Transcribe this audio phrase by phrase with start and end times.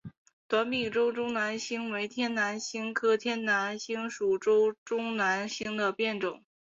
[0.47, 6.43] 短柄川中南星为天南星科天南星属川中南星的变种。